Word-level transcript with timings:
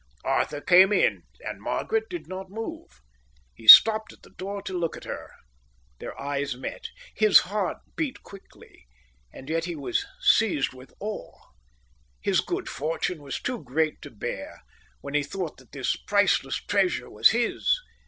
Arthur 0.25 0.61
came 0.61 0.91
in, 0.91 1.21
and 1.41 1.61
Margaret 1.61 2.09
did 2.09 2.27
not 2.27 2.49
move. 2.49 3.01
He 3.53 3.67
stopped 3.67 4.11
at 4.11 4.23
the 4.23 4.31
door 4.31 4.63
to 4.63 4.75
look 4.75 4.97
at 4.97 5.03
her. 5.03 5.29
Their 5.99 6.19
eyes 6.19 6.55
met. 6.57 6.85
His 7.13 7.41
heart 7.41 7.77
beat 7.95 8.23
quickly, 8.23 8.87
and 9.31 9.47
yet 9.47 9.65
he 9.65 9.75
was 9.75 10.03
seized 10.19 10.73
with 10.73 10.91
awe. 10.99 11.37
His 12.19 12.39
good 12.41 12.67
fortune 12.67 13.21
was 13.21 13.39
too 13.39 13.63
great 13.63 14.01
to 14.01 14.09
bear, 14.09 14.63
when 15.01 15.13
he 15.13 15.21
thought 15.21 15.57
that 15.57 15.71
this 15.71 15.95
priceless 15.95 16.55
treasure 16.55 17.07
was 17.07 17.29
his. 17.29 17.79